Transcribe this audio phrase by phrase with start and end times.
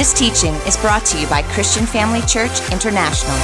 [0.00, 3.36] This teaching is brought to you by Christian Family Church International.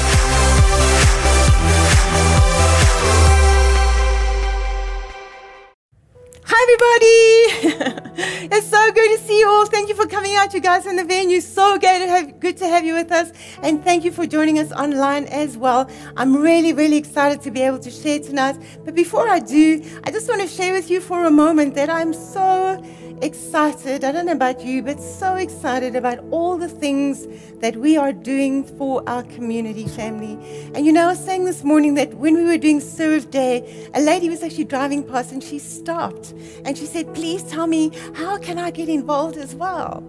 [6.46, 8.16] Hi, everybody.
[8.56, 9.66] it's so good to see you all.
[9.66, 11.42] Thank you for coming out, you guys, in the venue.
[11.42, 13.32] So good to, have, good to have you with us.
[13.62, 15.90] And thank you for joining us online as well.
[16.16, 18.56] I'm really, really excited to be able to share tonight.
[18.82, 21.90] But before I do, I just want to share with you for a moment that
[21.90, 22.82] I'm so
[23.22, 24.04] excited.
[24.04, 27.26] I don't know about you, but so excited about all the things
[27.60, 30.38] that we are doing for our community family.
[30.74, 33.88] And you know, I was saying this morning that when we were doing Serve Day,
[33.94, 36.32] a lady was actually driving past and she stopped
[36.64, 40.04] and she said, Please tell me, how can I get involved as well?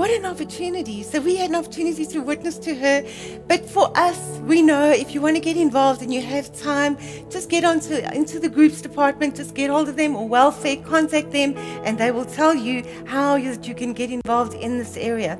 [0.00, 1.02] What an opportunity.
[1.02, 3.04] So we had an opportunity to witness to her.
[3.46, 6.96] But for us, we know if you want to get involved and you have time,
[7.28, 11.32] just get onto into the groups department, just get hold of them or welfare, contact
[11.32, 15.36] them, and they will tell you how you, you can get involved in this area.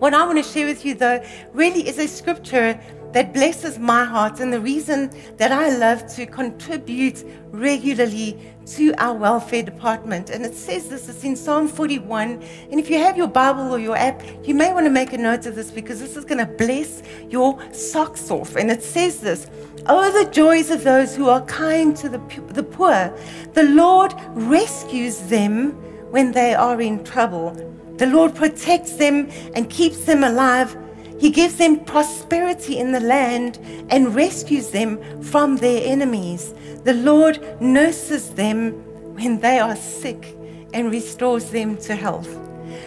[0.00, 2.80] What I want to share with you though really is a scripture
[3.16, 9.14] that blesses my heart and the reason that I love to contribute regularly to our
[9.14, 10.28] welfare department.
[10.28, 12.42] And it says this, it's in Psalm 41.
[12.70, 15.16] And if you have your Bible or your app, you may want to make a
[15.16, 18.54] note of this because this is going to bless your socks off.
[18.54, 19.46] And it says this
[19.86, 23.16] Oh, the joys of those who are kind to the, the poor.
[23.54, 25.70] The Lord rescues them
[26.10, 27.54] when they are in trouble.
[27.96, 30.76] The Lord protects them and keeps them alive
[31.18, 33.58] he gives them prosperity in the land
[33.90, 36.54] and rescues them from their enemies.
[36.84, 38.72] The Lord nurses them
[39.14, 40.36] when they are sick
[40.74, 42.28] and restores them to health.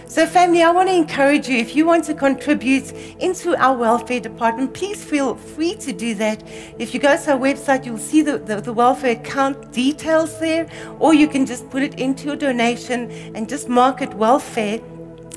[0.05, 4.19] So, family, I want to encourage you if you want to contribute into our welfare
[4.19, 6.43] department, please feel free to do that.
[6.79, 10.67] If you go to our website, you'll see the, the, the, welfare account details there,
[10.99, 14.79] or you can just put it into your donation and just mark it welfare,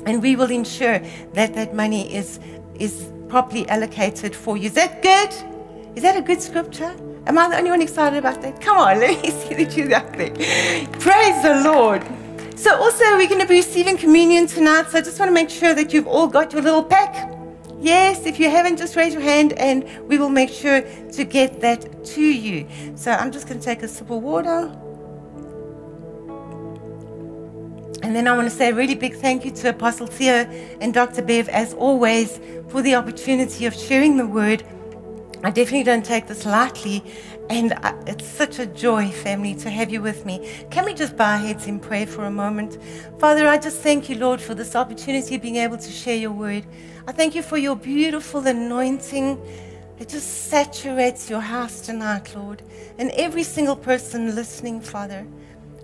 [0.05, 0.99] and we will ensure
[1.33, 2.39] that that money is
[2.79, 4.67] is properly allocated for you.
[4.67, 5.33] Is that good?
[5.95, 6.95] Is that a good scripture?
[7.25, 8.59] Am I the only one excited about that?
[8.61, 10.01] Come on, let me see that you're there.
[10.99, 12.03] Praise the Lord.
[12.57, 14.89] So, also, we're going to be receiving communion tonight.
[14.89, 17.31] So, I just want to make sure that you've all got your little pack.
[17.79, 21.59] Yes, if you haven't, just raise your hand and we will make sure to get
[21.61, 22.67] that to you.
[22.95, 24.71] So, I'm just going to take a sip of water.
[28.03, 30.45] And then I want to say a really big thank you to Apostle Theo
[30.81, 31.21] and Dr.
[31.21, 32.37] Bev, as always,
[32.67, 34.61] for the opportunity of sharing the word.
[35.41, 37.01] I definitely don't take this lightly,
[37.49, 40.65] and uh, it's such a joy, family, to have you with me.
[40.69, 42.77] Can we just bow our heads in prayer for a moment?
[43.19, 46.31] Father, I just thank you, Lord, for this opportunity of being able to share your
[46.31, 46.65] word.
[47.07, 49.41] I thank you for your beautiful anointing.
[49.97, 52.63] It just saturates your house tonight, Lord,
[52.97, 55.25] and every single person listening, Father.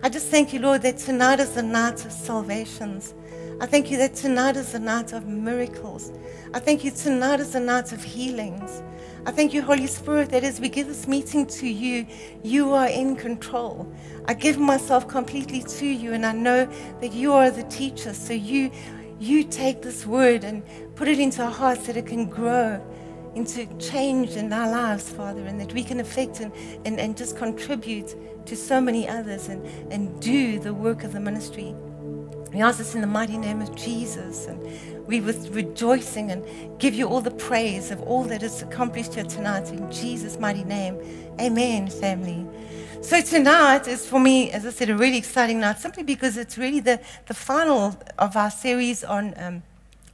[0.02, 3.14] I just thank you, Lord, that tonight is the night of salvations.
[3.60, 6.14] I thank you that tonight is the night of miracles.
[6.54, 8.82] I thank you tonight is the night of healings.
[9.26, 12.08] I thank you, Holy Spirit, that as we give this meeting to you,
[12.44, 13.94] you are in control.
[14.26, 16.66] I give myself completely to you, and I know
[17.02, 18.14] that you are the teacher.
[18.14, 18.72] So you,
[19.20, 20.64] you take this word and
[20.96, 22.82] put it into our hearts that it can grow
[23.36, 26.52] into change in our lives, Father, and that we can affect and,
[26.86, 31.20] and, and just contribute to so many others and, and do the work of the
[31.20, 31.76] ministry.
[32.54, 34.48] We ask this in the mighty name of Jesus.
[34.48, 36.44] And we with rejoicing and
[36.80, 40.64] give you all the praise of all that is accomplished here tonight in Jesus' mighty
[40.64, 41.00] name.
[41.40, 42.48] Amen, family.
[43.02, 46.58] So tonight is for me, as I said, a really exciting night, simply because it's
[46.58, 49.64] really the, the final of our series on um,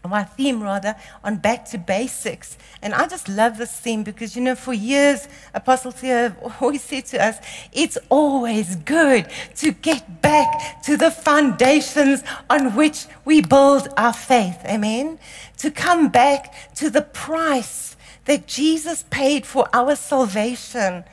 [0.08, 2.58] my theme rather on back to basics.
[2.82, 7.06] And i just love this theme because you know for years apostle theo always said
[7.08, 7.38] to us
[7.72, 14.60] it's always good to get back to the foundations on which we build our faith.
[14.66, 15.20] Amen?
[15.58, 17.96] To come back to the price
[18.26, 21.04] that jesus paid for our salvation.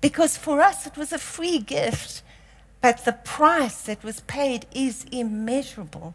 [0.00, 2.22] Because for us it was a free gift
[2.80, 6.14] but the price that was paid is immeasurable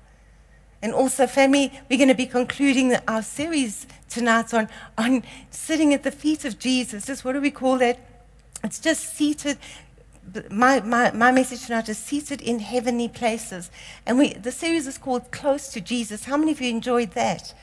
[0.81, 6.03] and also, family, we're going to be concluding our series tonight on, on sitting at
[6.03, 7.05] the feet of Jesus.
[7.05, 7.99] Just what do we call that?
[8.63, 9.57] It's just seated.
[10.49, 13.71] My, my, my message tonight is seated in heavenly places.
[14.05, 16.25] And we, the series is called Close to Jesus.
[16.25, 17.53] How many of you enjoyed that?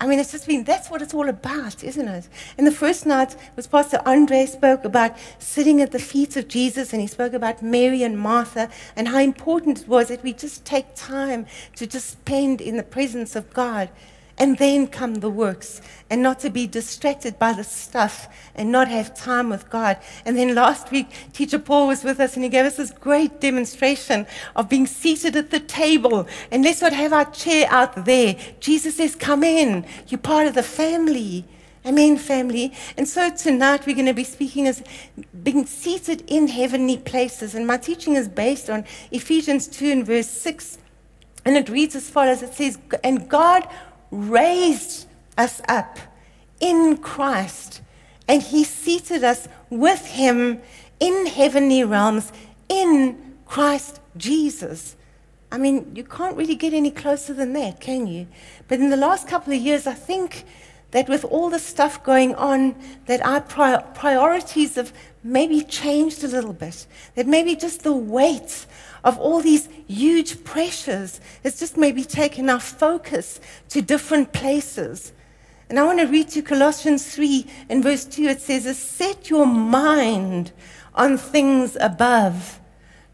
[0.00, 2.28] I mean, it's just been, that's what it's all about, isn't it?
[2.56, 6.92] And the first night was Pastor Andre spoke about sitting at the feet of Jesus,
[6.92, 10.64] and he spoke about Mary and Martha and how important it was that we just
[10.64, 13.88] take time to just spend in the presence of God.
[14.38, 18.88] And then come the works, and not to be distracted by the stuff and not
[18.88, 19.98] have time with God.
[20.24, 23.40] And then last week, Teacher Paul was with us and he gave us this great
[23.40, 24.26] demonstration
[24.56, 26.26] of being seated at the table.
[26.50, 28.36] And let's not have our chair out there.
[28.60, 31.44] Jesus says, Come in, you're part of the family.
[31.86, 32.74] Amen, family.
[32.96, 34.82] And so tonight we're going to be speaking as
[35.42, 37.54] being seated in heavenly places.
[37.54, 40.78] And my teaching is based on Ephesians 2 and verse 6.
[41.44, 43.66] And it reads as follows it says, And God
[44.10, 45.06] raised
[45.36, 45.98] us up
[46.60, 47.82] in Christ,
[48.26, 50.60] and He seated us with Him
[51.00, 52.32] in heavenly realms
[52.68, 54.96] in Christ Jesus.
[55.50, 58.26] I mean, you can't really get any closer than that, can you?
[58.66, 60.44] But in the last couple of years, I think
[60.90, 62.74] that with all the stuff going on,
[63.06, 66.86] that our pri- priorities have maybe changed a little bit.
[67.14, 68.66] That maybe just the weight
[69.08, 73.40] of all these huge pressures has just maybe taken our focus
[73.70, 75.12] to different places.
[75.70, 78.24] And I want to read to Colossians 3 in verse 2.
[78.24, 80.52] It says, Set your mind
[80.94, 82.60] on things above,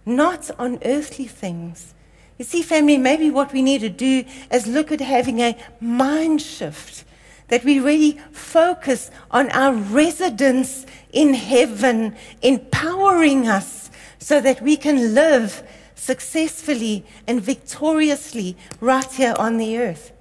[0.04, 1.94] not on earthly things.
[2.38, 6.42] You see, family, maybe what we need to do is look at having a mind
[6.42, 7.04] shift
[7.48, 15.14] that we really focus on our residence in heaven, empowering us so that we can
[15.14, 15.62] live
[15.94, 20.12] successfully and victoriously right here on the earth.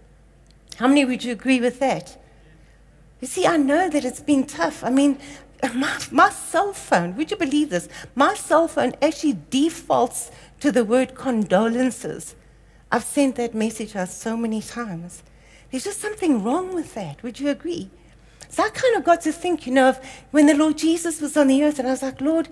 [0.78, 2.18] How many would you agree with that?
[3.22, 4.84] You see, I know that it's been tough.
[4.84, 5.18] I mean,
[5.74, 7.88] my, my cell phone, would you believe this?
[8.16, 12.36] My cell phone actually defaults to the word condolences.
[12.92, 15.24] I've sent that message out so many times.
[15.72, 17.24] There's just something wrong with that.
[17.24, 17.90] Would you agree?
[18.50, 20.00] So I kind of got to think, you know, of
[20.30, 22.48] when the Lord Jesus was on the earth, and I was like, Lord,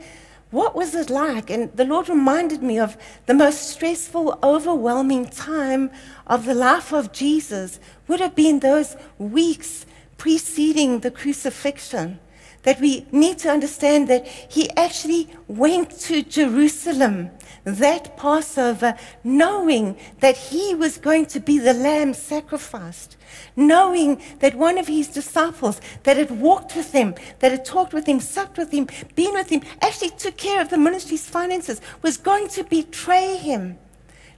[0.52, 1.50] what was it like?
[1.50, 5.90] And the Lord reminded me of the most stressful, overwhelming time
[6.28, 9.86] of the life of Jesus would have been those weeks
[10.18, 12.20] preceding the crucifixion
[12.64, 17.32] that we need to understand that he actually went to Jerusalem
[17.64, 23.18] that Passover knowing that he was going to be the lamb sacrificed,
[23.56, 28.08] knowing that one of his disciples that had walked with him, that had talked with
[28.08, 32.18] him, supped with him, been with him, actually took care of the ministry's finances, was
[32.18, 33.78] going to betray him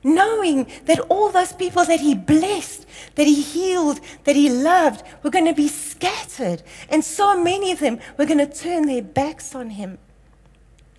[0.04, 2.86] knowing that all those people that he blessed,
[3.16, 6.62] that he healed, that he loved, were going to be scattered.
[6.90, 9.98] And so many of them were going to turn their backs on him,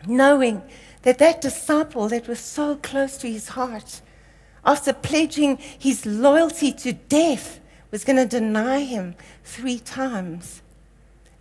[0.06, 0.62] knowing
[1.02, 4.00] that that disciple that was so close to his heart,
[4.64, 7.60] after pledging his loyalty to death,
[7.90, 9.14] was going to deny him
[9.44, 10.62] three times.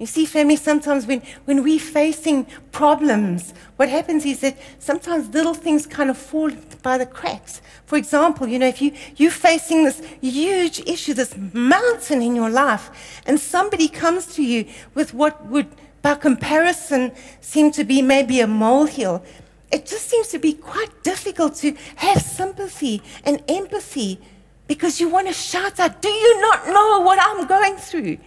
[0.03, 5.53] You see, family, sometimes when, when we're facing problems, what happens is that sometimes little
[5.53, 6.51] things kind of fall
[6.81, 7.61] by the cracks.
[7.85, 12.49] For example, you know, if you, you're facing this huge issue, this mountain in your
[12.49, 15.67] life, and somebody comes to you with what would,
[16.01, 19.23] by comparison, seem to be maybe a molehill,
[19.71, 24.19] it just seems to be quite difficult to have sympathy and empathy
[24.67, 28.17] because you want to shout out, Do you not know what I'm going through?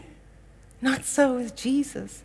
[0.80, 2.22] Not so with Jesus.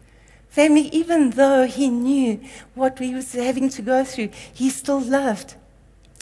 [0.50, 2.42] Family, even though he knew
[2.75, 5.56] what we was having to go through, he still loved.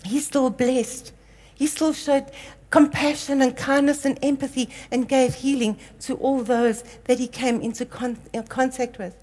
[0.06, 1.12] He still blessed.
[1.56, 2.31] He still showed
[2.70, 7.86] compassion and kindness and empathy and gave healing to all those that he came into
[7.86, 9.16] con- uh, contact with.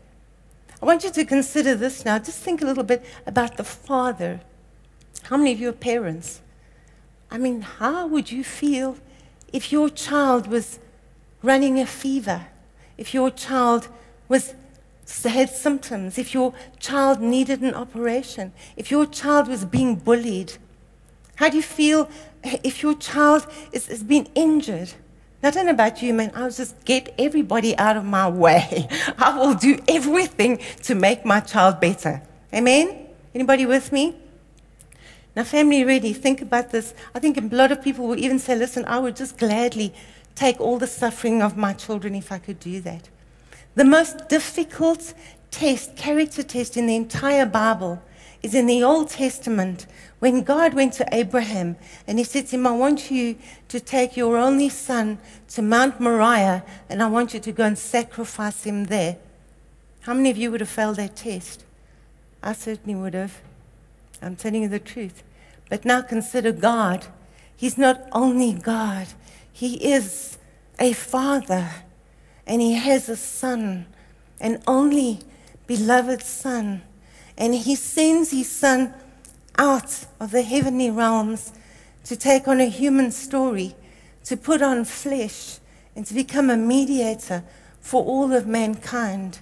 [0.83, 2.19] I want you to consider this now.
[2.19, 4.41] Just think a little bit about the father.
[5.23, 6.41] How many of you are parents?
[7.31, 8.99] I mean, how would you feel
[9.53, 10.79] if your child was
[11.43, 12.47] running a fever?
[12.99, 13.89] If your child
[14.29, 14.55] was
[15.25, 20.55] had symptoms, if your child needed an operation, if your child was being bullied?
[21.37, 22.09] How do you feel
[22.43, 24.95] if your child is, is being injured?
[25.43, 26.33] I don't know about you, man.
[26.35, 28.89] I'll just get everybody out of my way.
[29.19, 32.23] I will do everything to make my child better.
[32.53, 33.07] Amen?
[33.35, 34.17] Anybody with me?
[35.37, 36.95] Now, family, really, think about this.
[37.15, 39.93] I think a lot of people will even say, listen, I would just gladly
[40.37, 43.09] take all the suffering of my children if I could do that.
[43.75, 45.13] The most difficult
[45.51, 48.01] test, character test in the entire Bible
[48.43, 49.87] is in the Old Testament
[50.19, 51.77] when God went to Abraham
[52.07, 53.37] and he said to him, I want you
[53.69, 57.77] to take your only son to Mount Moriah and I want you to go and
[57.77, 59.17] sacrifice him there.
[60.01, 61.65] How many of you would have failed that test?
[62.43, 63.41] I certainly would have.
[64.23, 65.23] I'm telling you the truth.
[65.69, 67.07] But now consider God.
[67.57, 69.09] He's not only God,
[69.57, 70.37] he is
[70.79, 71.71] a father
[72.47, 73.87] and he has a son,
[74.39, 75.21] an only
[75.67, 76.83] beloved son.
[77.39, 78.93] And he sends his son
[79.57, 81.55] out of the heavenly realms
[82.05, 83.75] to take on a human story,
[84.25, 85.59] to put on flesh,
[85.95, 87.43] and to become a mediator
[87.81, 89.39] for all of mankind.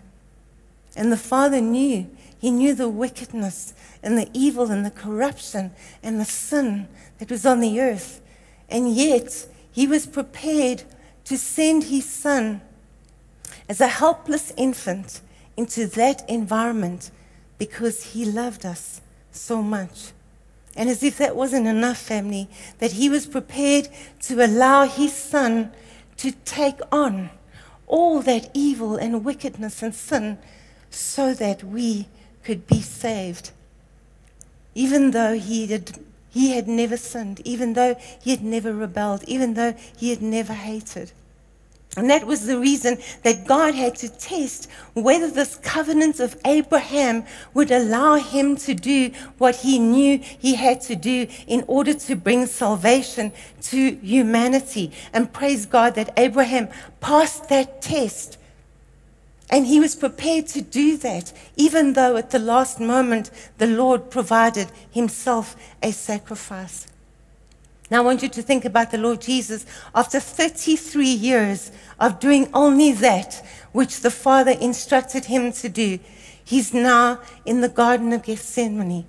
[0.94, 5.72] And the Father knew, He knew the wickedness and the evil and the corruption
[6.04, 6.86] and the sin
[7.18, 8.20] that was on the earth.
[8.68, 10.84] And yet, He was prepared
[11.24, 12.60] to send His Son
[13.68, 15.20] as a helpless infant
[15.56, 17.10] into that environment
[17.58, 19.00] because He loved us
[19.32, 20.12] so much.
[20.76, 23.88] And as if that wasn't enough, family, that He was prepared
[24.22, 25.72] to allow His Son
[26.18, 27.30] to take on
[27.88, 30.38] all that evil and wickedness and sin
[30.88, 32.06] so that we
[32.44, 33.50] could be saved.
[34.74, 35.98] Even though he had,
[36.34, 40.52] he had never sinned, even though he had never rebelled, even though he had never
[40.52, 41.12] hated.
[41.96, 47.24] And that was the reason that God had to test whether this covenant of Abraham
[47.54, 52.16] would allow him to do what he knew he had to do in order to
[52.16, 53.30] bring salvation
[53.62, 54.90] to humanity.
[55.12, 56.68] And praise God that Abraham
[57.00, 58.38] passed that test.
[59.50, 64.10] And he was prepared to do that, even though at the last moment the Lord
[64.10, 66.86] provided himself a sacrifice.
[67.90, 69.66] Now, I want you to think about the Lord Jesus.
[69.94, 71.70] After 33 years
[72.00, 75.98] of doing only that which the Father instructed him to do,
[76.42, 79.04] he's now in the Garden of Gethsemane.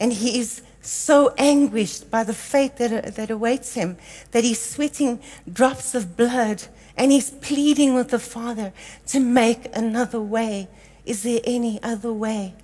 [0.00, 3.96] And he is so anguished by the fate that, that awaits him
[4.32, 6.64] that he's sweating drops of blood
[6.96, 8.72] and he's pleading with the Father
[9.06, 10.68] to make another way.
[11.04, 12.54] Is there any other way?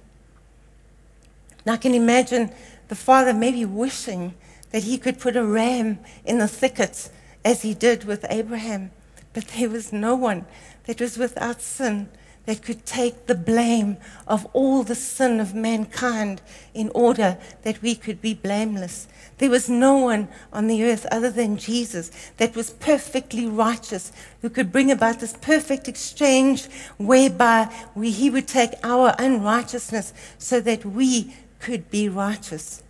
[1.66, 2.52] Now, I can imagine
[2.88, 4.34] the Father maybe wishing
[4.70, 7.10] that he could put a ram in the thicket
[7.44, 8.90] as he did with Abraham.
[9.32, 10.46] But there was no one
[10.86, 12.08] that was without sin
[12.46, 16.40] that could take the blame of all the sin of mankind
[16.74, 19.06] in order that we could be blameless.
[19.38, 24.50] There was no one on the earth other than Jesus that was perfectly righteous, who
[24.50, 26.66] could bring about this perfect exchange
[26.98, 32.82] whereby we, he would take our unrighteousness so that we could be righteous.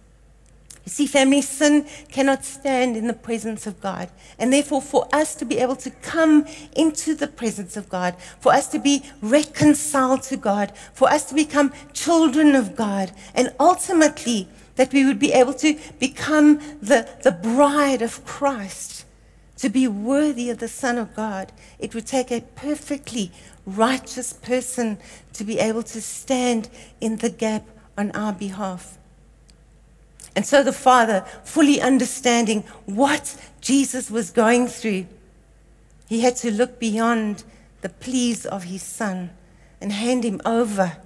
[0.91, 4.11] See, family, sin cannot stand in the presence of God.
[4.41, 8.53] And therefore, for us to be able to come into the presence of God, for
[8.53, 14.49] us to be reconciled to God, for us to become children of God, and ultimately
[14.75, 19.05] that we would be able to become the, the bride of Christ,
[19.59, 23.31] to be worthy of the Son of God, it would take a perfectly
[23.65, 24.99] righteous person
[25.35, 26.69] to be able to stand
[27.01, 27.65] in the gap
[27.97, 28.99] on our behalf.
[30.37, 35.07] And so the Father, fully understanding what Jesus was going through,
[36.09, 37.45] he had to look beyond
[37.81, 39.31] the pleas of his Son
[39.81, 40.97] and hand him over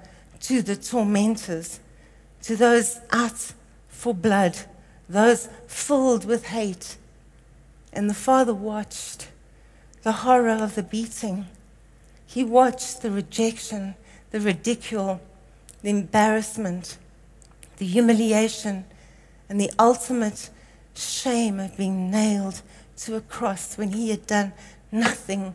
[0.40, 1.80] to the tormentors,
[2.42, 3.52] to those out
[3.88, 4.58] for blood,
[5.08, 6.96] those filled with hate.
[7.92, 9.28] And the Father watched
[10.02, 11.46] the horror of the beating.
[12.26, 13.94] He watched the rejection,
[14.32, 15.20] the ridicule,
[15.82, 16.98] the embarrassment,
[17.78, 18.84] the humiliation
[19.48, 20.50] and the ultimate
[20.94, 22.62] shame of being nailed
[22.96, 24.52] to a cross when he had done
[24.90, 25.54] nothing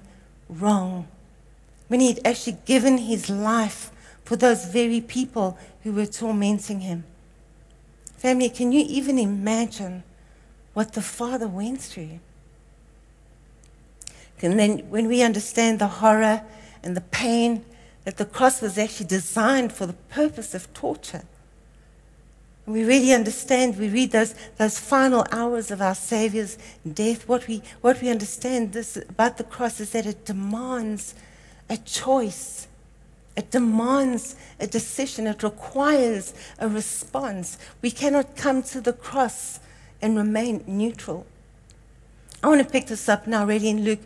[0.49, 1.07] wrong,
[1.87, 3.91] when he had actually given his life
[4.23, 7.03] for those very people who were tormenting him.
[8.17, 10.03] Family, can you even imagine
[10.73, 12.19] what the Father went through?
[14.41, 16.43] And then when we understand the horror
[16.83, 17.65] and the pain
[18.05, 21.23] that the cross was actually designed for the purpose of torture,
[22.69, 26.57] we really understand, we read those, those final hours of our Savior's
[26.93, 31.15] death, what we, what we understand this, about the cross is that it demands
[31.69, 32.67] a choice.
[33.35, 35.25] It demands a decision.
[35.25, 37.57] It requires a response.
[37.81, 39.59] We cannot come to the cross
[40.01, 41.25] and remain neutral.
[42.43, 43.99] I want to pick this up now, ready in Luke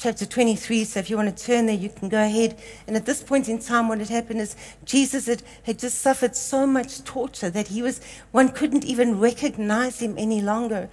[0.00, 0.84] chapter 23.
[0.84, 2.58] So if you want to turn there, you can go ahead.
[2.86, 6.34] And at this point in time, what had happened is Jesus had, had just suffered
[6.34, 8.00] so much torture that he was,
[8.32, 10.88] one couldn't even recognize him any longer.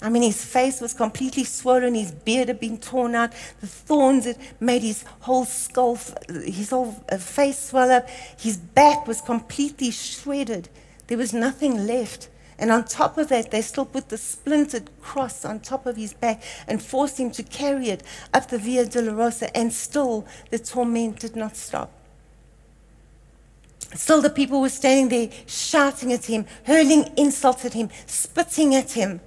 [0.00, 4.26] I mean, his face was completely swollen, his beard had been torn out, the thorns
[4.26, 9.90] had made his whole skull, his whole uh, face swell up, his back was completely
[9.92, 10.68] shredded.
[11.06, 12.28] There was nothing left.
[12.62, 16.14] And on top of that, they still put the splintered cross on top of his
[16.14, 21.18] back and forced him to carry it up the Via Dolorosa, and still the torment
[21.18, 21.90] did not stop.
[23.96, 28.92] Still, the people were standing there shouting at him, hurling insults at him, spitting at
[28.92, 29.20] him.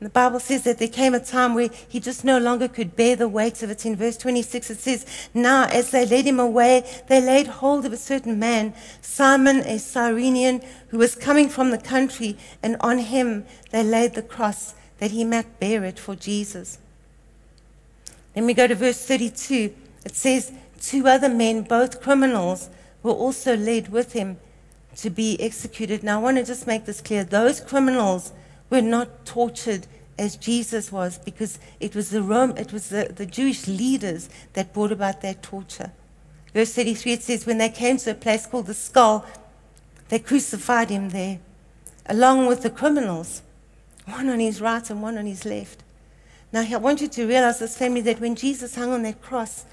[0.00, 2.96] And the Bible says that there came a time where he just no longer could
[2.96, 3.84] bear the weight of it.
[3.84, 5.04] In verse 26, it says,
[5.34, 9.78] Now, as they led him away, they laid hold of a certain man, Simon a
[9.78, 15.10] Cyrenian, who was coming from the country, and on him they laid the cross that
[15.10, 16.78] he might bear it for Jesus.
[18.34, 19.74] Then we go to verse 32.
[20.06, 22.70] It says, Two other men, both criminals,
[23.02, 24.38] were also led with him
[24.96, 26.02] to be executed.
[26.02, 27.22] Now, I want to just make this clear.
[27.22, 28.32] Those criminals
[28.70, 29.86] were not tortured
[30.18, 34.72] as Jesus was because it was the Rome, it was the, the Jewish leaders that
[34.72, 35.92] brought about that torture.
[36.54, 39.24] Verse 33 it says, When they came to a place called the skull,
[40.08, 41.40] they crucified him there,
[42.06, 43.42] along with the criminals,
[44.06, 45.82] one on his right and one on his left.
[46.52, 49.64] Now, I want you to realize this family that when Jesus hung on that cross,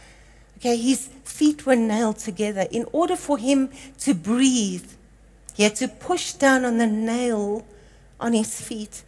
[0.58, 2.68] okay, his feet were nailed together.
[2.72, 4.92] In order for him to breathe,
[5.56, 7.66] he had to push down on the nail
[8.20, 9.04] on his feet,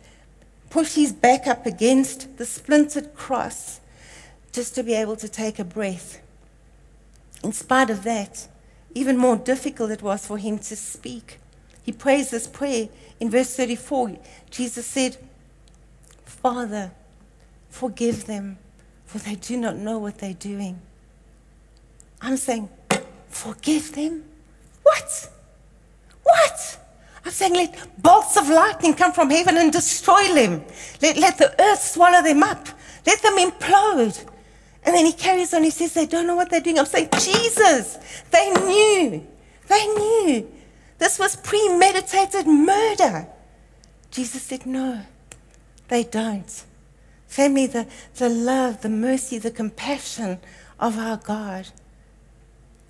[0.69, 3.79] push his back up against the splintered cross
[4.51, 6.21] just to be able to take a breath.
[7.43, 8.47] In spite of that,
[8.93, 11.39] even more difficult it was for him to speak.
[11.83, 12.89] He prays this prayer
[13.19, 14.17] in verse 34.
[14.49, 15.17] Jesus said,
[16.25, 16.91] Father,
[17.69, 18.57] forgive them,
[19.05, 20.79] for they do not know what they're doing.
[22.21, 22.69] I'm saying,
[23.29, 24.25] forgive them?
[24.83, 25.31] What?
[27.29, 30.63] I'm saying, let bolts of lightning come from heaven and destroy them.
[30.99, 32.67] Let, let the earth swallow them up.
[33.05, 34.25] Let them implode.
[34.83, 36.79] And then he carries on, he says, they don't know what they're doing.
[36.79, 37.99] I'm saying, Jesus,
[38.31, 39.27] they knew.
[39.67, 40.51] They knew.
[40.97, 43.27] This was premeditated murder.
[44.09, 45.03] Jesus said, no,
[45.87, 46.65] they don't.
[47.27, 50.39] Family, the, the love, the mercy, the compassion
[50.79, 51.67] of our God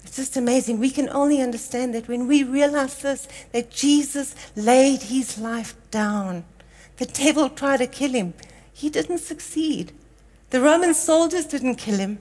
[0.09, 0.79] it's just amazing.
[0.79, 6.45] We can only understand that when we realize this, that Jesus laid his life down.
[6.97, 8.33] The devil tried to kill him,
[8.73, 9.91] he didn't succeed.
[10.49, 12.17] The Roman soldiers didn't kill him.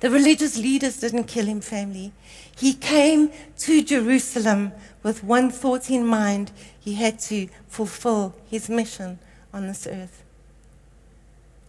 [0.00, 2.10] The religious leaders didn't kill him, family.
[2.56, 4.72] He came to Jerusalem
[5.04, 6.50] with one thought in mind.
[6.80, 9.20] He had to fulfill his mission
[9.54, 10.24] on this earth.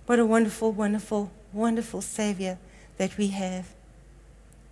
[0.08, 2.58] What a wonderful, wonderful, wonderful Savior
[2.98, 3.76] that we have.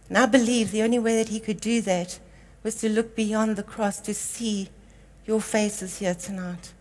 [0.09, 2.19] And I believe the only way that he could do that
[2.63, 4.69] was to look beyond the cross to see
[5.25, 6.73] your faces here tonight.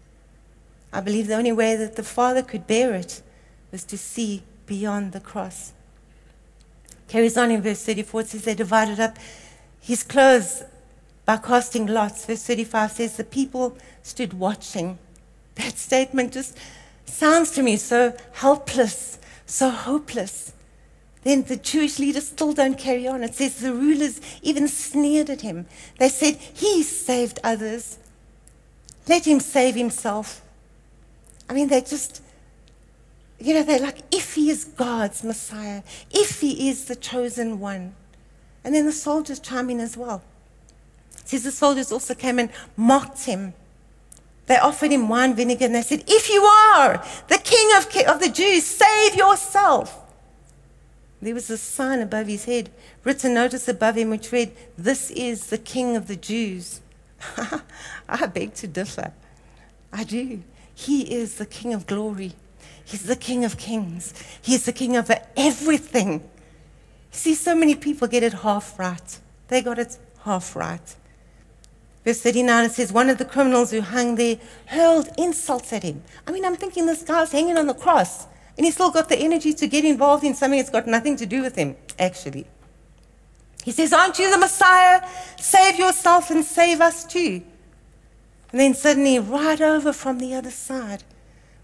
[0.92, 3.22] I believe the only way that the Father could bear it
[3.70, 5.72] was to see beyond the cross.
[7.06, 9.18] Carries on in verse 34, it says they divided up
[9.80, 10.62] his clothes
[11.26, 12.24] by casting lots.
[12.24, 14.98] Verse 35 says the people stood watching.
[15.56, 16.56] That statement just
[17.04, 20.52] sounds to me so helpless, so hopeless
[21.24, 23.22] then the Jewish leaders still don't carry on.
[23.22, 25.66] It says the rulers even sneered at him.
[25.98, 27.98] They said, He saved others.
[29.08, 30.42] Let him save himself.
[31.48, 32.22] I mean, they just,
[33.38, 37.94] you know, they're like, if he is God's Messiah, if he is the chosen one.
[38.64, 40.22] And then the soldiers chime in as well.
[41.20, 43.54] It says the soldiers also came and mocked him.
[44.46, 48.20] They offered him wine vinegar and they said, If you are the king of, of
[48.20, 50.07] the Jews, save yourself.
[51.20, 52.70] There was a sign above his head,
[53.02, 56.80] written notice above him, which read, This is the King of the Jews.
[58.08, 59.12] I beg to differ.
[59.92, 60.42] I do.
[60.74, 62.34] He is the King of glory.
[62.84, 64.14] He's the King of kings.
[64.40, 66.28] He's the King of everything.
[67.10, 69.18] See, so many people get it half right.
[69.48, 70.96] They got it half right.
[72.04, 76.02] Verse 39, it says, One of the criminals who hung there hurled insults at him.
[76.26, 78.26] I mean, I'm thinking this guy's hanging on the cross.
[78.58, 81.26] And he's still got the energy to get involved in something that's got nothing to
[81.26, 82.46] do with him, actually.
[83.64, 85.08] He says, Aren't you the Messiah?
[85.38, 87.42] Save yourself and save us too.
[88.50, 91.04] And then suddenly, right over from the other side,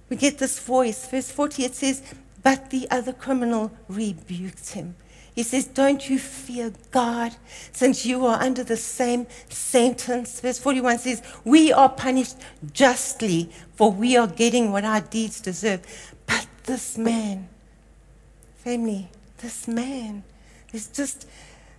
[0.08, 1.06] we get this voice.
[1.08, 2.02] Verse 40, it says,
[2.42, 4.94] But the other criminal rebuked him.
[5.34, 7.34] He says, Don't you fear God,
[7.72, 10.40] since you are under the same sentence.
[10.40, 12.36] Verse 41 says, We are punished
[12.72, 16.13] justly, for we are getting what our deeds deserve.
[16.64, 17.48] This man,
[18.56, 20.24] family, this man,
[20.72, 21.28] there's just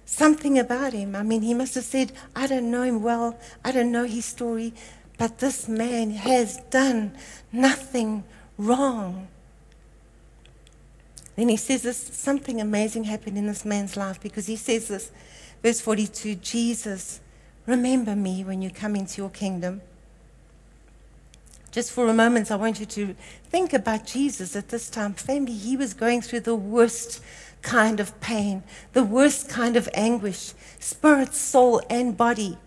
[0.05, 1.15] something about him.
[1.15, 4.25] I mean, he must have said, I don't know him well, I don't know his
[4.25, 4.73] story,
[5.17, 7.17] but this man has done
[7.51, 8.23] nothing
[8.57, 9.27] wrong.
[11.35, 15.11] Then he says this something amazing happened in this man's life because he says this,
[15.61, 17.19] verse 42 Jesus,
[17.65, 19.81] remember me when you come into your kingdom.
[21.75, 23.13] Just for a moment, I want you to
[23.49, 25.11] think about Jesus at this time.
[25.13, 27.21] Family, he was going through the worst
[27.63, 32.57] kind of pain, the worst kind of anguish, spirit, soul, and body.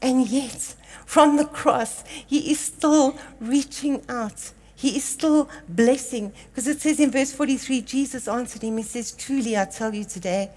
[0.00, 4.52] And yet, from the cross, he is still reaching out.
[4.76, 6.32] He is still blessing.
[6.52, 10.04] Because it says in verse 43, Jesus answered him, He says, Truly I tell you
[10.04, 10.52] today,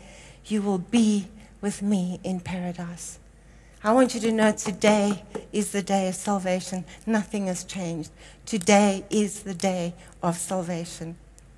[0.46, 1.30] you will be
[1.62, 3.18] with me in paradise.
[3.84, 6.86] I want you to know today is the day of salvation.
[7.08, 8.12] Nothing has changed.
[8.46, 11.16] Today is the day of salvation.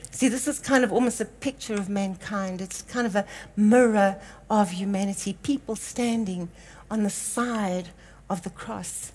[0.09, 2.61] See, this is kind of almost a picture of mankind.
[2.61, 3.25] It's kind of a
[3.57, 5.37] mirror of humanity.
[5.43, 6.47] People standing
[6.89, 7.89] on the side
[8.29, 9.11] of the cross.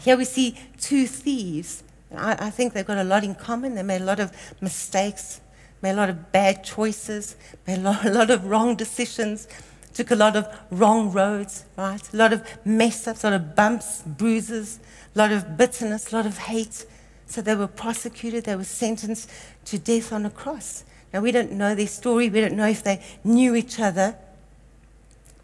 [0.00, 1.82] Here we see two thieves.
[2.14, 3.74] I, I think they've got a lot in common.
[3.74, 5.40] They made a lot of mistakes,
[5.80, 9.48] made a lot of bad choices, made a lot, a lot of wrong decisions,
[9.94, 12.02] took a lot of wrong roads, right?
[12.12, 14.80] A lot of mess ups, a lot of bumps, bruises,
[15.14, 16.84] a lot of bitterness, a lot of hate.
[17.26, 19.30] So they were prosecuted, they were sentenced
[19.66, 20.84] to death on a cross.
[21.12, 24.16] Now, we don't know their story, we don't know if they knew each other.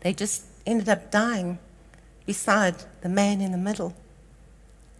[0.00, 1.58] They just ended up dying
[2.26, 3.94] beside the man in the middle.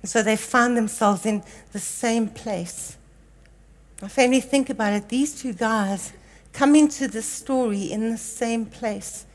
[0.03, 2.97] And so they found themselves in the same place.
[4.01, 5.09] My family, think about it.
[5.09, 6.13] These two guys
[6.53, 9.27] come into the story in the same place,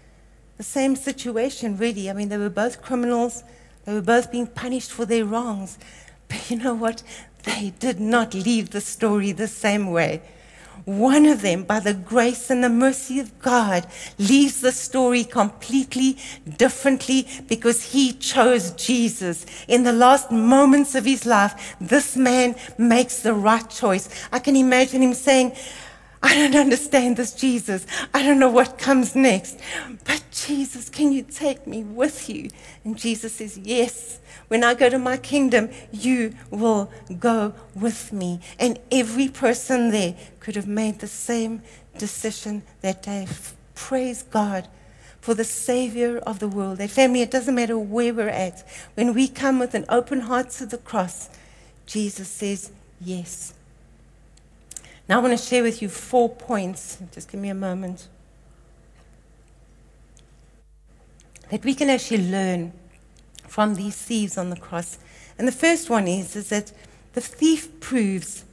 [0.58, 2.10] the same situation, really.
[2.10, 3.44] I mean, they were both criminals,
[3.86, 5.78] they were both being punished for their wrongs.
[6.28, 7.04] But you know what?
[7.44, 10.22] They did not leave the story the same way.
[10.84, 13.88] One of them, by the grace and the mercy of God,
[14.20, 16.18] leaves the story completely
[16.58, 19.46] differently because he chose Jesus.
[19.68, 24.10] In the last moments of his life, this man makes the right choice.
[24.32, 25.54] I can imagine him saying,
[26.26, 27.86] I don't understand this, Jesus.
[28.12, 29.60] I don't know what comes next.
[30.06, 32.50] But Jesus, can you take me with you?
[32.84, 34.20] And Jesus says, Yes.
[34.48, 38.40] When I go to my kingdom, you will go with me.
[38.60, 41.62] And every person there could have made the same
[41.98, 43.28] decision that day.
[43.76, 44.68] Praise God
[45.22, 46.80] for the Savior of the world.
[46.80, 48.68] That family, it doesn't matter where we're at.
[48.96, 51.30] When we come with an open heart to the cross,
[51.86, 53.55] Jesus says, Yes.
[55.08, 56.98] Now I want to share with you four points.
[57.12, 58.08] Just give me a moment.
[61.52, 62.74] That we can actually learn
[63.48, 64.98] from these thieves on the cross.
[65.38, 66.72] And the first one is, is that
[67.14, 68.46] the thief proves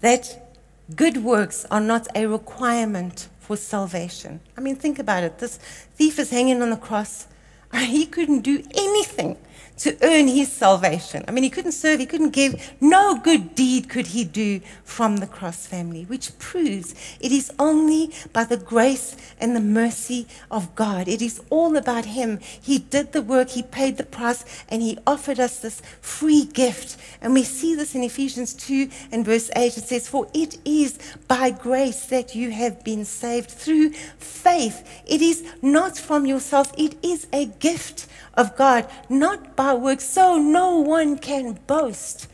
[0.00, 0.54] that
[0.94, 4.40] good works are not a requirement for salvation.
[4.56, 5.38] I mean, think about it.
[5.38, 5.56] This
[5.94, 7.26] thief is hanging on the cross.
[7.72, 9.38] He couldn't do anything
[9.78, 11.24] to earn his salvation.
[11.26, 12.72] I mean, he couldn't serve, he couldn't give.
[12.80, 18.12] No good deed could he do from the cross family, which proves it is only
[18.32, 21.08] by the grace and the mercy of God.
[21.08, 22.38] It is all about him.
[22.40, 26.96] He did the work, he paid the price, and he offered us this free gift.
[27.20, 29.76] And we see this in Ephesians 2 and verse 8.
[29.76, 34.86] It says, For it is by grace that you have been saved through faith.
[35.06, 40.38] It is not from yourself, it is a gift of God, not by works, so
[40.38, 42.28] no one can boast.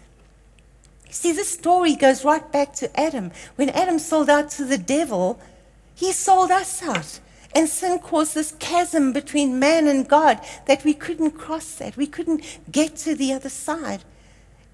[1.11, 3.31] See, this story goes right back to Adam.
[3.57, 5.41] When Adam sold out to the devil,
[5.95, 7.21] he sold us out.
[7.55, 11.97] And sin caused this chasm between man and God that we couldn't cross that.
[11.97, 14.05] We couldn't get to the other side.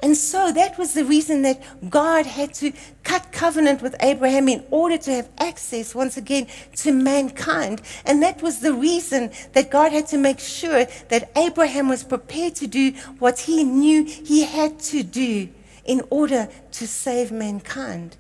[0.05, 4.63] And so that was the reason that God had to cut covenant with Abraham in
[4.71, 7.81] order to have access once again to mankind.
[8.05, 12.55] And that was the reason that God had to make sure that Abraham was prepared
[12.57, 15.49] to do what he knew he had to do
[15.87, 18.19] in order to save mankind.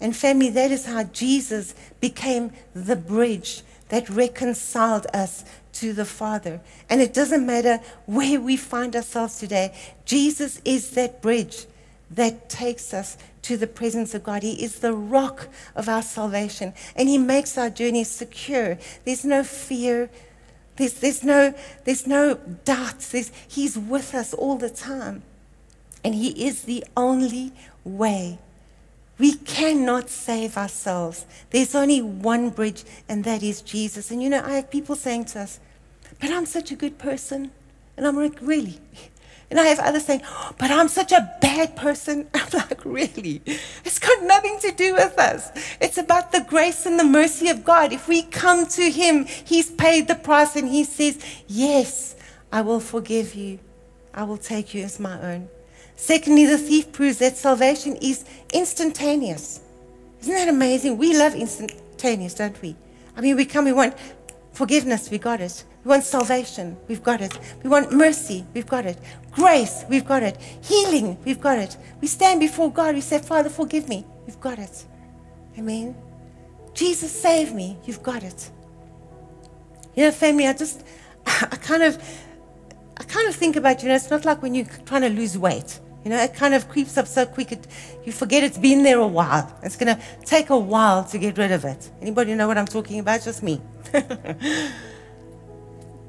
[0.00, 5.44] And family, that is how Jesus became the bridge that reconciled us
[5.80, 6.60] to the Father.
[6.88, 11.66] And it doesn't matter where we find ourselves today, Jesus is that bridge
[12.10, 14.42] that takes us to the presence of God.
[14.42, 18.78] He is the rock of our salvation, and He makes our journey secure.
[19.04, 20.10] There's no fear.
[20.76, 22.34] There's, there's, no, there's no
[22.64, 23.10] doubts.
[23.10, 25.22] There's, he's with us all the time.
[26.04, 27.52] And He is the only
[27.84, 28.38] way
[29.18, 31.24] we cannot save ourselves.
[31.50, 34.10] There's only one bridge, and that is Jesus.
[34.10, 35.60] And you know, I have people saying to us,
[36.20, 37.50] But I'm such a good person.
[37.96, 38.78] And I'm like, Really?
[39.48, 42.28] And I have others saying, oh, But I'm such a bad person.
[42.34, 43.42] I'm like, Really?
[43.84, 45.50] It's got nothing to do with us.
[45.80, 47.92] It's about the grace and the mercy of God.
[47.92, 52.16] If we come to Him, He's paid the price, and He says, Yes,
[52.52, 53.58] I will forgive you.
[54.14, 55.48] I will take you as my own.
[55.96, 59.60] Secondly, the thief proves that salvation is instantaneous.
[60.20, 60.98] Isn't that amazing?
[60.98, 62.76] We love instantaneous, don't we?
[63.16, 63.94] I mean, we come, we want
[64.52, 65.64] forgiveness, we got it.
[65.86, 67.38] We want salvation, we've got it.
[67.62, 68.98] We want mercy, we've got it.
[69.30, 70.36] Grace, we've got it.
[70.60, 71.76] Healing, we've got it.
[72.00, 74.84] We stand before God, we say, Father, forgive me, we've got it.
[75.56, 75.94] Amen.
[76.74, 78.50] Jesus, save me, you've got it.
[79.94, 80.84] You know, family, I just,
[81.24, 82.02] I kind of,
[82.96, 85.38] I kind of think about, you know, it's not like when you're trying to lose
[85.38, 85.78] weight.
[86.02, 87.64] You know, it kind of creeps up so quick, it,
[88.04, 89.56] you forget it's been there a while.
[89.62, 91.92] It's going to take a while to get rid of it.
[92.02, 93.22] Anybody know what I'm talking about?
[93.22, 93.60] Just me.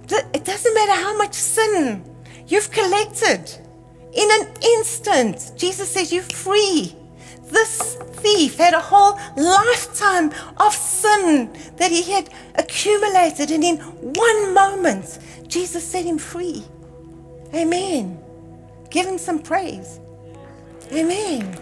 [0.10, 2.04] it doesn't matter how much sin
[2.48, 3.44] you've collected.
[4.14, 6.96] In an instant, Jesus says you're free.
[7.46, 14.54] This thief had a whole lifetime of sin that he had accumulated, and in one
[14.54, 16.64] moment, Jesus set him free.
[17.54, 18.20] Amen.
[18.90, 20.00] Give him some praise.
[20.92, 21.58] Amen.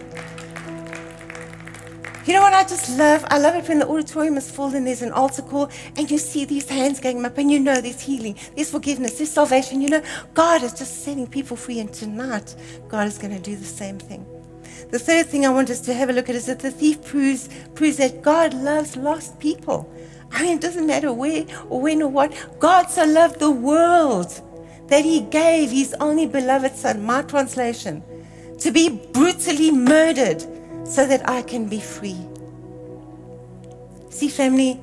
[2.25, 3.23] You know what I just love?
[3.29, 6.17] I love it when the auditorium is full and there's an altar call and you
[6.17, 9.79] see these hands going up and you know there's healing, there's forgiveness, there's salvation.
[9.79, 12.55] You know, God is just setting people free, and tonight,
[12.88, 14.25] God is going to do the same thing.
[14.89, 17.05] The third thing I want us to have a look at is that the thief
[17.05, 19.88] proves, proves that God loves lost people.
[20.31, 22.33] I mean, it doesn't matter where or when or what.
[22.57, 24.41] God so loved the world
[24.88, 28.01] that he gave his only beloved son, my translation,
[28.57, 30.43] to be brutally murdered
[30.86, 32.17] so that I can be free.
[34.10, 34.80] See, family,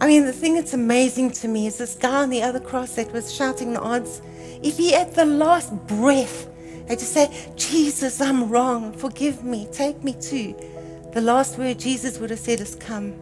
[0.00, 2.94] I mean, the thing that's amazing to me is this guy on the other cross
[2.94, 4.22] that was shouting the odds.
[4.62, 6.48] If he at the last breath
[6.88, 10.54] had to say, Jesus, I'm wrong, forgive me, take me too,
[11.12, 13.14] the last word Jesus would have said is, Come,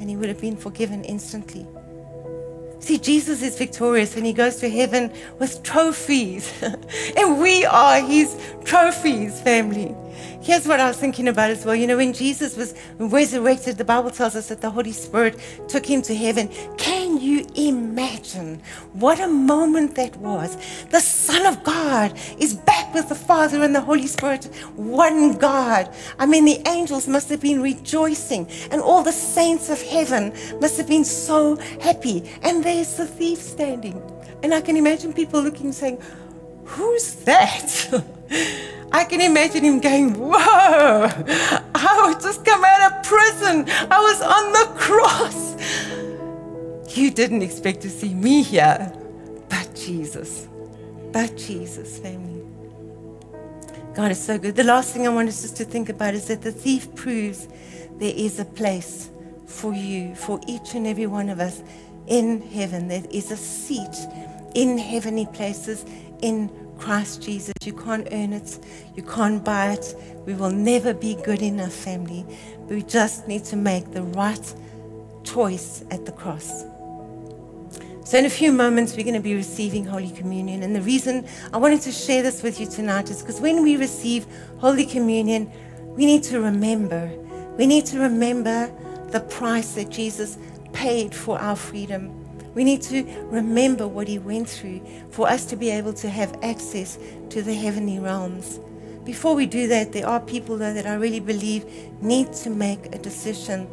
[0.00, 1.66] and he would have been forgiven instantly.
[2.80, 6.50] See, Jesus is victorious and he goes to heaven with trophies.
[7.16, 9.94] and we are his trophies, family.
[10.42, 11.74] Here's what I was thinking about as well.
[11.74, 15.86] You know, when Jesus was resurrected, the Bible tells us that the Holy Spirit took
[15.86, 16.48] him to heaven.
[16.76, 20.56] Can you imagine what a moment that was?
[20.86, 24.44] The Son of God is back with the Father and the Holy Spirit,
[24.76, 25.94] one God.
[26.18, 30.76] I mean, the angels must have been rejoicing, and all the saints of heaven must
[30.76, 32.30] have been so happy.
[32.42, 34.02] And there's the thief standing.
[34.42, 36.00] And I can imagine people looking saying,
[36.64, 38.04] Who's that?
[38.92, 41.08] I can imagine him going, Whoa,
[41.74, 43.64] I just come out of prison.
[43.90, 45.50] I was on the cross.
[46.96, 48.92] You didn't expect to see me here,
[49.48, 50.48] but Jesus.
[51.12, 52.42] But Jesus, family.
[53.94, 54.56] God is so good.
[54.56, 57.48] The last thing I want us just to think about is that the thief proves
[57.98, 59.10] there is a place
[59.46, 61.62] for you, for each and every one of us
[62.06, 62.88] in heaven.
[62.88, 63.96] There is a seat
[64.54, 65.84] in heavenly places
[66.22, 67.52] in Christ Jesus.
[67.64, 68.58] You can't earn it,
[68.96, 69.94] you can't buy it.
[70.26, 72.24] We will never be good enough, family.
[72.68, 74.54] We just need to make the right
[75.24, 76.64] choice at the cross.
[78.04, 80.64] So, in a few moments, we're going to be receiving Holy Communion.
[80.64, 83.76] And the reason I wanted to share this with you tonight is because when we
[83.76, 84.26] receive
[84.58, 85.48] Holy Communion,
[85.96, 87.08] we need to remember.
[87.56, 88.72] We need to remember
[89.10, 90.38] the price that Jesus
[90.72, 92.19] paid for our freedom.
[92.54, 96.36] We need to remember what he went through for us to be able to have
[96.42, 96.98] access
[97.30, 98.58] to the heavenly realms.
[99.04, 101.64] Before we do that, there are people though that I really believe
[102.02, 103.68] need to make a decision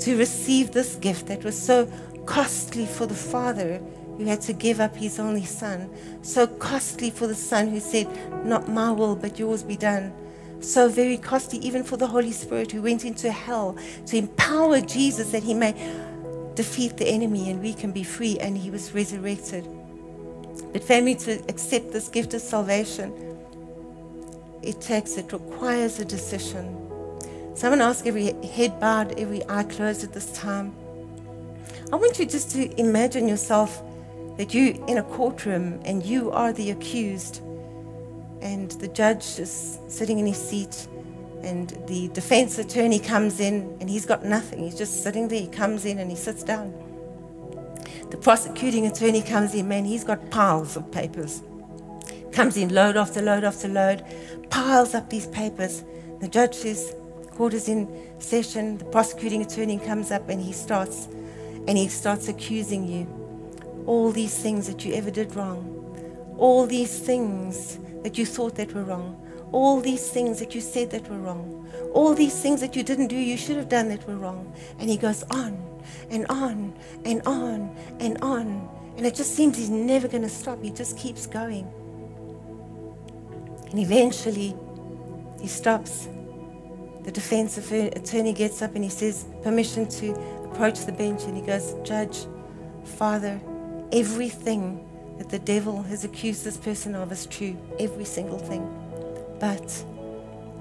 [0.00, 1.90] to receive this gift that was so
[2.26, 3.80] costly for the Father
[4.18, 5.90] who had to give up his only Son,
[6.22, 8.08] so costly for the Son who said,
[8.44, 10.12] Not my will, but yours be done.
[10.60, 15.32] So very costly, even for the Holy Spirit who went into hell to empower Jesus
[15.32, 15.74] that he may
[16.54, 19.66] defeat the enemy and we can be free, and he was resurrected.
[20.72, 23.12] But, family, to accept this gift of salvation,
[24.62, 26.76] it takes, it requires a decision.
[27.54, 30.74] So I'm going to ask every head bowed, every eye closed at this time.
[31.92, 33.82] I want you just to imagine yourself
[34.38, 37.40] that you in a courtroom and you are the accused,
[38.40, 40.88] and the judge is sitting in his seat
[41.42, 44.60] and the defense attorney comes in and he's got nothing.
[44.60, 45.40] He's just sitting there.
[45.40, 46.72] He comes in and he sits down.
[48.10, 51.42] The prosecuting attorney comes in, man, he's got piles of papers.
[52.30, 54.04] Comes in load after load after load,
[54.50, 55.84] piles up these papers.
[56.20, 56.94] The judge says,
[57.32, 58.76] Court is in session.
[58.78, 61.06] The prosecuting attorney comes up and he starts
[61.66, 63.06] and he starts accusing you.
[63.86, 66.34] All these things that you ever did wrong.
[66.38, 69.21] All these things that you thought that were wrong
[69.52, 73.08] all these things that you said that were wrong, all these things that you didn't
[73.08, 74.52] do, you should have done that were wrong.
[74.78, 75.62] And he goes on
[76.10, 78.68] and on and on and on.
[78.96, 80.62] And it just seems he's never going to stop.
[80.62, 81.70] He just keeps going.
[83.70, 84.54] And eventually,
[85.40, 86.08] he stops.
[87.04, 90.12] The defense attorney gets up and he says, Permission to
[90.44, 91.24] approach the bench.
[91.24, 92.26] And he goes, Judge,
[92.84, 93.40] Father,
[93.92, 94.88] everything
[95.18, 97.56] that the devil has accused this person of is true.
[97.78, 98.91] Every single thing.
[99.42, 99.84] But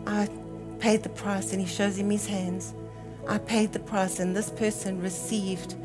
[0.07, 0.27] I
[0.79, 2.73] paid the price, and he shows him his hands.
[3.27, 5.75] I paid the price, and this person received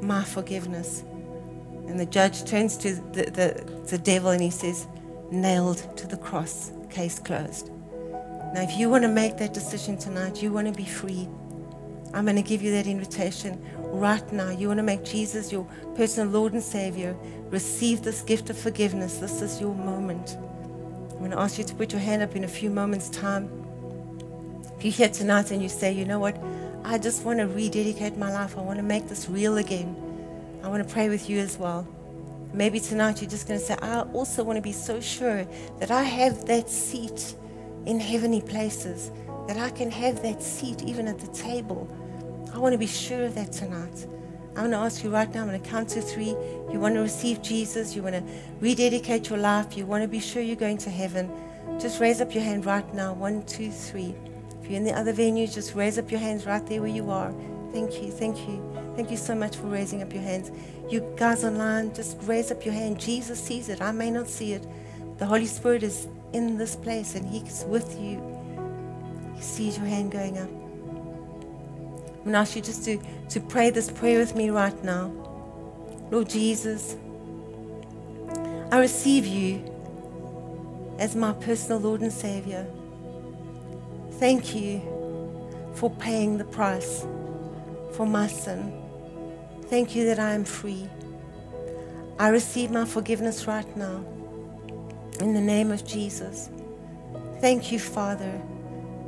[0.00, 1.04] my forgiveness.
[1.86, 4.86] And the judge turns to the, the, the devil and he says,
[5.30, 7.68] Nailed to the cross, case closed.
[8.54, 11.28] Now, if you want to make that decision tonight, you want to be free,
[12.14, 14.48] I'm going to give you that invitation right now.
[14.48, 17.14] You want to make Jesus your personal Lord and Savior,
[17.50, 19.18] receive this gift of forgiveness.
[19.18, 20.38] This is your moment.
[21.20, 23.50] I'm going to ask you to put your hand up in a few moments' time.
[24.78, 26.34] If you're here tonight and you say, you know what,
[26.82, 29.94] I just want to rededicate my life, I want to make this real again,
[30.64, 31.86] I want to pray with you as well.
[32.54, 35.46] Maybe tonight you're just going to say, I also want to be so sure
[35.78, 37.34] that I have that seat
[37.84, 39.10] in heavenly places,
[39.46, 41.86] that I can have that seat even at the table.
[42.54, 44.06] I want to be sure of that tonight.
[44.56, 46.36] I want to ask you right now, I'm going to count to three.
[46.70, 48.24] You want to receive Jesus, you want to
[48.60, 51.30] rededicate your life, you want to be sure you're going to heaven.
[51.78, 53.12] Just raise up your hand right now.
[53.12, 54.14] One, two, three.
[54.60, 57.10] If you're in the other venues, just raise up your hands right there where you
[57.10, 57.32] are.
[57.72, 58.62] Thank you, thank you.
[58.96, 60.50] Thank you so much for raising up your hands.
[60.90, 62.98] You guys online, just raise up your hand.
[62.98, 63.80] Jesus sees it.
[63.80, 64.66] I may not see it.
[65.18, 68.20] The Holy Spirit is in this place and He's with you.
[69.36, 70.59] He sees your hand going up.
[72.20, 75.10] I'm going to ask you just to, to pray this prayer with me right now.
[76.10, 76.96] Lord Jesus,
[78.70, 79.64] I receive you
[80.98, 82.66] as my personal Lord and Savior.
[84.18, 84.82] Thank you
[85.74, 87.06] for paying the price
[87.92, 88.70] for my sin.
[89.68, 90.90] Thank you that I am free.
[92.18, 94.04] I receive my forgiveness right now.
[95.20, 96.50] In the name of Jesus.
[97.40, 98.42] Thank you, Father,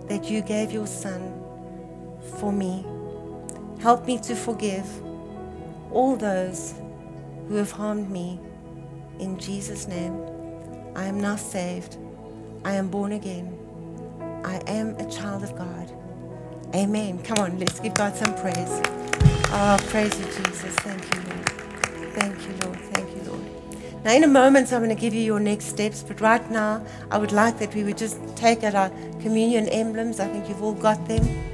[0.08, 1.38] that you gave your Son
[2.38, 2.86] for me.
[3.82, 4.86] Help me to forgive
[5.90, 6.74] all those
[7.48, 8.38] who have harmed me.
[9.18, 10.16] In Jesus' name,
[10.94, 11.98] I am now saved.
[12.64, 13.58] I am born again.
[14.44, 15.90] I am a child of God.
[16.76, 17.20] Amen.
[17.24, 18.80] Come on, let's give God some praise.
[19.50, 20.76] Oh, praise you, Jesus.
[20.76, 21.48] Thank you, Lord.
[22.14, 22.80] Thank you, Lord.
[22.94, 24.04] Thank you, Lord.
[24.04, 26.86] Now, in a moment, I'm going to give you your next steps, but right now,
[27.10, 28.90] I would like that we would just take out our
[29.20, 30.20] communion emblems.
[30.20, 31.51] I think you've all got them.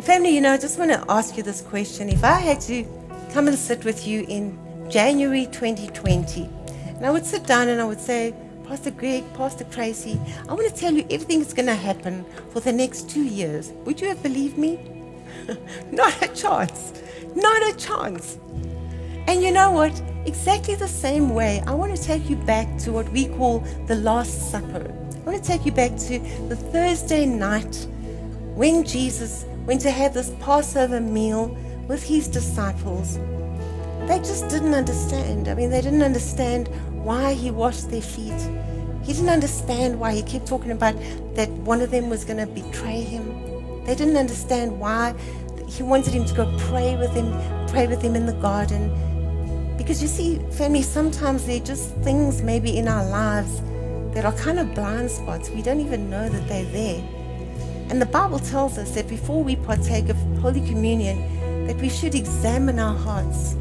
[0.00, 2.08] Family, you know, I just want to ask you this question.
[2.08, 2.84] If I had to
[3.30, 4.58] come and sit with you in
[4.90, 6.48] January 2020,
[6.86, 8.34] and I would sit down and I would say,
[8.66, 12.60] Pastor Greg, Pastor Tracy, I want to tell you everything that's going to happen for
[12.60, 13.70] the next two years.
[13.84, 14.80] Would you have believed me?
[15.92, 17.00] Not a chance.
[17.36, 18.38] Not a chance.
[19.28, 20.02] And you know what?
[20.24, 23.96] Exactly the same way, I want to take you back to what we call the
[23.96, 24.92] Last Supper.
[25.14, 27.86] I want to take you back to the Thursday night
[28.54, 31.56] when Jesus went to have this Passover meal
[31.88, 33.18] with his disciples.
[34.06, 35.48] They just didn't understand.
[35.48, 36.68] I mean, they didn't understand
[37.04, 38.40] why he washed their feet.
[39.02, 40.94] He didn't understand why he kept talking about
[41.34, 43.84] that one of them was going to betray him.
[43.84, 45.14] They didn't understand why
[45.68, 47.32] he wanted him to go pray with him,
[47.68, 49.76] pray with him in the garden.
[49.76, 53.60] Because you see, family, sometimes there are just things maybe in our lives
[54.14, 55.50] that are kind of blind spots.
[55.50, 57.02] We don't even know that they're there.
[57.92, 62.14] And the Bible tells us that before we partake of Holy Communion, that we should
[62.14, 63.54] examine our hearts.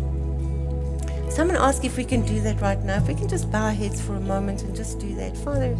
[1.29, 2.95] Someone asked if we can do that right now.
[2.95, 5.35] If we can just bow our heads for a moment and just do that.
[5.35, 5.75] Father,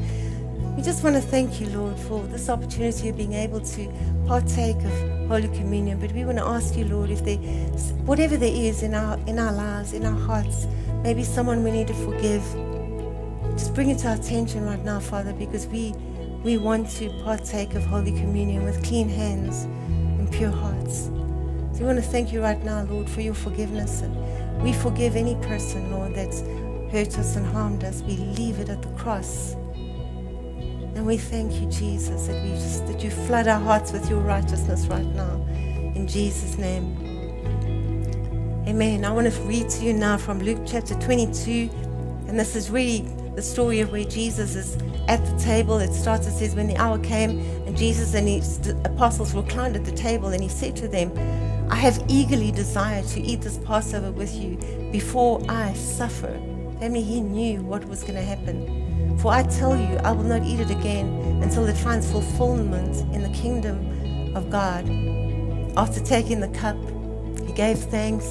[0.76, 3.94] we just want to thank you, Lord, for this opportunity of being able to
[4.28, 5.98] partake of Holy Communion.
[5.98, 7.38] But we want to ask you, Lord, if there,
[8.04, 10.68] whatever there is in our in our lives, in our hearts,
[11.04, 12.44] maybe someone we need to forgive.
[13.54, 15.96] Just bring it to our attention right now, Father, because we
[16.43, 21.06] we want to partake of Holy Communion with clean hands and pure hearts.
[21.06, 24.01] So we want to thank you right now, Lord, for your forgiveness.
[24.01, 26.41] And we forgive any person, Lord, that's
[26.91, 28.01] hurt us and harmed us.
[28.01, 29.54] We leave it at the cross.
[30.95, 34.19] And we thank you, Jesus, that we just that you flood our hearts with your
[34.19, 35.45] righteousness right now.
[35.95, 36.97] In Jesus' name.
[38.67, 39.06] Amen.
[39.06, 41.69] I want to read to you now from Luke chapter 22.
[42.27, 45.78] And this is really the story of where Jesus is at the table.
[45.78, 49.86] It starts, it says, when the hour came, and Jesus and his apostles reclined at
[49.86, 51.12] the table, and he said to them,
[51.72, 54.58] I have eagerly desired to eat this Passover with you
[54.91, 56.34] before I suffer.
[56.80, 59.17] Family, he knew what was going to happen.
[59.20, 61.08] For I tell you, I will not eat it again
[61.41, 64.89] until it finds fulfillment in the kingdom of God.
[65.78, 66.76] After taking the cup,
[67.46, 68.26] he gave thanks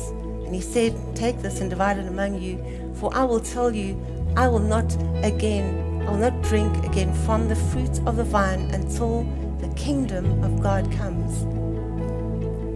[0.51, 2.93] and he said, Take this and divide it among you.
[2.97, 3.95] For I will tell you,
[4.37, 8.71] I will not again, I will not drink again from the fruit of the vine
[8.73, 9.25] until
[9.61, 11.45] the kingdom of God comes.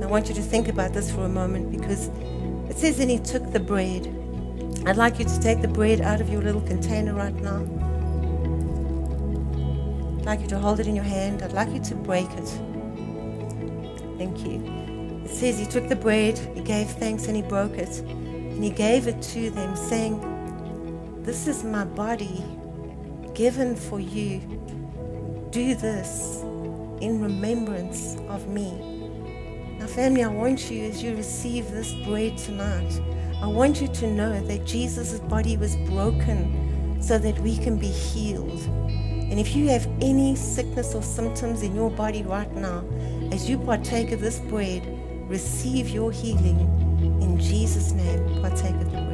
[0.02, 2.08] I want you to think about this for a moment because
[2.68, 4.06] it says, And he took the bread.
[4.87, 7.62] I'd like you to take the bread out of your little container right now.
[10.18, 11.42] I'd like you to hold it in your hand.
[11.42, 12.48] I'd like you to break it.
[14.18, 15.22] Thank you.
[15.24, 18.00] It says he took the bread, he gave thanks, and he broke it.
[18.00, 20.20] And he gave it to them, saying,
[21.25, 22.44] This is my body
[23.35, 24.40] given for you.
[25.50, 26.42] Do this
[27.00, 28.70] in remembrance of me.
[29.79, 33.00] Now, family, I want you, as you receive this bread tonight,
[33.42, 37.88] I want you to know that Jesus' body was broken so that we can be
[37.88, 38.62] healed
[39.31, 42.85] And if you have any sickness or symptoms in your body right now,
[43.33, 44.83] as you partake of this bread,
[45.29, 46.60] receive your healing
[47.20, 48.42] in Jesus' name.
[48.42, 49.13] Partake of the bread.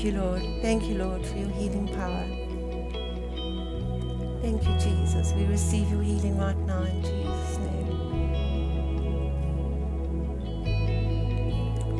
[0.00, 0.42] Thank you, Lord.
[0.62, 2.24] Thank you, Lord, for your healing power.
[4.40, 5.34] Thank you, Jesus.
[5.34, 7.86] We receive your healing right now in Jesus' name.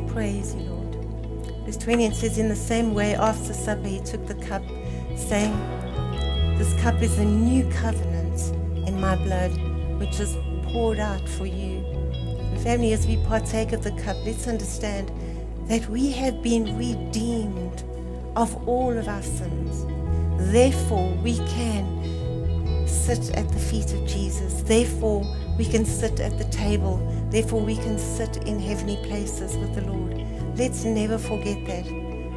[0.07, 0.95] Praise you, Lord.
[1.63, 4.63] Verse 20 it says, In the same way, after supper, he took the cup,
[5.15, 5.55] saying,
[6.57, 8.41] This cup is a new covenant
[8.87, 9.51] in my blood,
[9.99, 10.35] which is
[10.71, 11.85] poured out for you.
[12.15, 15.11] And family, as we partake of the cup, let's understand
[15.67, 17.83] that we have been redeemed
[18.35, 19.85] of all of our sins.
[20.51, 24.63] Therefore, we can sit at the feet of Jesus.
[24.63, 25.23] Therefore,
[25.57, 26.97] we can sit at the table.
[27.29, 30.25] Therefore, we can sit in heavenly places with the Lord.
[30.57, 31.87] Let's never forget that.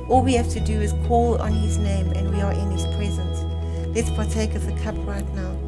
[0.09, 2.84] All we have to do is call on His name and we are in His
[2.97, 3.45] presence.
[3.95, 5.63] Let's partake of the cup right now.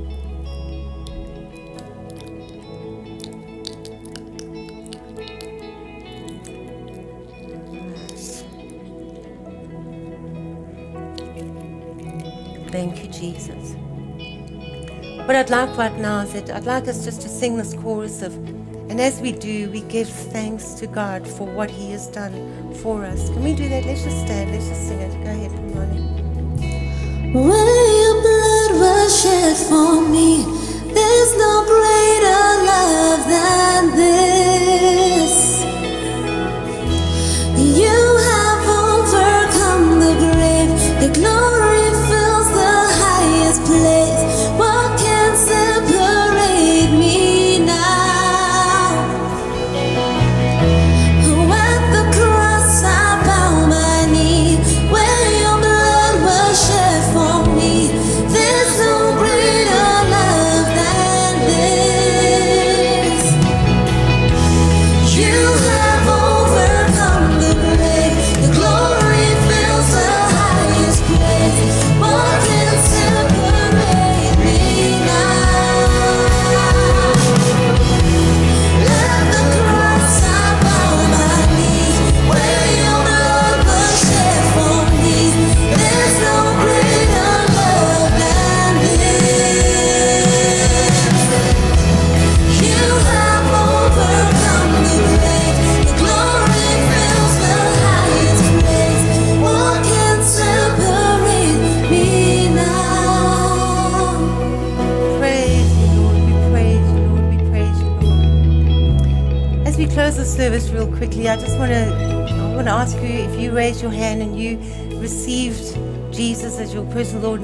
[13.18, 13.74] Jesus.
[15.26, 18.22] What I'd like right now is that I'd like us just to sing this chorus
[18.22, 18.34] of,
[18.88, 23.04] and as we do, we give thanks to God for what He has done for
[23.04, 23.28] us.
[23.30, 23.84] Can we do that?
[23.84, 24.52] Let's just stand.
[24.52, 25.12] Let's just sing it.
[25.24, 26.02] Go ahead, Pumani.
[27.34, 30.44] When your blood was shed for me,
[30.94, 35.25] there's no greater love than this.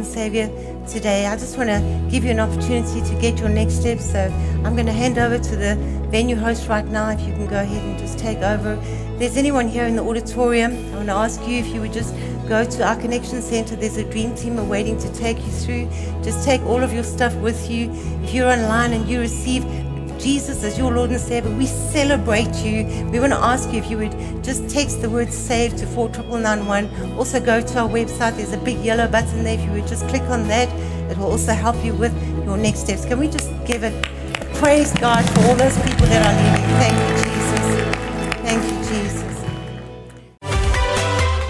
[0.03, 0.49] And Savior
[0.89, 1.27] today.
[1.27, 4.01] I just want to give you an opportunity to get your next step.
[4.01, 4.33] So
[4.65, 5.77] I'm going to hand over to the
[6.11, 7.11] venue host right now.
[7.11, 8.73] If you can go ahead and just take over.
[8.73, 11.93] If there's anyone here in the auditorium, I want to ask you if you would
[11.93, 12.15] just
[12.49, 13.77] go to our connection center.
[13.77, 15.87] There's a dream team waiting to take you through.
[16.23, 17.91] Just take all of your stuff with you.
[18.25, 19.65] If you're online and you receive
[20.23, 22.85] Jesus as your Lord and Savior, we celebrate you.
[23.11, 27.19] We want to ask you if you would just text the word SAVE to 49991.
[27.19, 28.37] Also, go to our website.
[28.37, 29.59] There's a big yellow button there.
[29.59, 30.69] If you would just click on that,
[31.11, 32.15] it will also help you with
[32.45, 33.05] your next steps.
[33.05, 33.93] Can we just give it
[34.55, 37.32] praise God for all those people that are leaving?